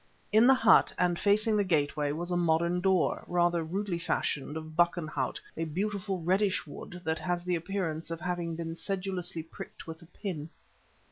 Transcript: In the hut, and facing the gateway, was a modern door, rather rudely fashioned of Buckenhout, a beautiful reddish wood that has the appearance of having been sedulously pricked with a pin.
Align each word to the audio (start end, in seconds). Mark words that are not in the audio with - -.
In 0.31 0.47
the 0.47 0.55
hut, 0.55 0.91
and 0.97 1.19
facing 1.19 1.55
the 1.55 1.63
gateway, 1.63 2.11
was 2.11 2.31
a 2.31 2.35
modern 2.35 2.81
door, 2.81 3.23
rather 3.27 3.63
rudely 3.63 3.99
fashioned 3.99 4.57
of 4.57 4.75
Buckenhout, 4.75 5.39
a 5.55 5.63
beautiful 5.65 6.21
reddish 6.23 6.65
wood 6.65 7.01
that 7.03 7.19
has 7.19 7.43
the 7.43 7.53
appearance 7.53 8.09
of 8.09 8.19
having 8.19 8.55
been 8.55 8.75
sedulously 8.75 9.43
pricked 9.43 9.85
with 9.85 10.01
a 10.01 10.07
pin. 10.07 10.49